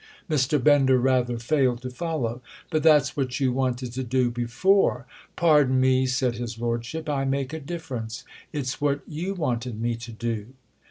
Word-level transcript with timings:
Mr. 0.27 0.57
Bender 0.63 0.97
rather 0.97 1.37
failed 1.37 1.83
to 1.83 1.91
follow. 1.91 2.41
"But 2.71 2.81
that's 2.81 3.15
what 3.15 3.39
you 3.39 3.51
wanted 3.51 3.93
to 3.93 4.03
do 4.03 4.31
before." 4.31 5.05
"Pardon 5.35 5.79
me," 5.79 6.07
said 6.07 6.37
his 6.37 6.57
lordship—"I 6.57 7.23
make 7.25 7.53
a 7.53 7.59
difference. 7.59 8.23
It's 8.51 8.81
what 8.81 9.01
you 9.07 9.35
wanted 9.35 9.79
me 9.79 9.93
to 9.97 10.11
do." 10.11 10.47